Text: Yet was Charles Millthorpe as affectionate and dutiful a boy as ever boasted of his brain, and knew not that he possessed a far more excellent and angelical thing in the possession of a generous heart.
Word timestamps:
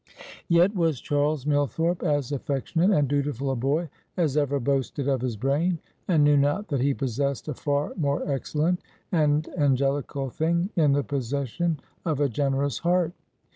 Yet 0.47 0.75
was 0.75 0.99
Charles 0.99 1.45
Millthorpe 1.45 2.01
as 2.01 2.31
affectionate 2.31 2.89
and 2.89 3.07
dutiful 3.07 3.51
a 3.51 3.55
boy 3.55 3.87
as 4.17 4.35
ever 4.35 4.59
boasted 4.59 5.07
of 5.07 5.21
his 5.21 5.37
brain, 5.37 5.77
and 6.07 6.23
knew 6.23 6.37
not 6.37 6.69
that 6.69 6.81
he 6.81 6.95
possessed 6.95 7.47
a 7.47 7.53
far 7.53 7.93
more 7.95 8.27
excellent 8.27 8.79
and 9.11 9.47
angelical 9.59 10.31
thing 10.31 10.71
in 10.75 10.93
the 10.93 11.03
possession 11.03 11.79
of 12.03 12.19
a 12.19 12.27
generous 12.29 12.79
heart. 12.79 13.11